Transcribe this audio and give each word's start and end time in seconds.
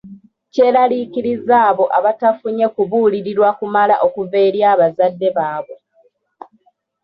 Kyeraliikiriza 0.53 1.55
abo 1.69 1.85
abatafunye 1.97 2.65
kubuulirirwa 2.75 3.49
kumala 3.59 3.95
okuva 4.05 4.37
eri 4.47 4.59
abazadde 4.71 5.27
baabwe. 5.37 5.77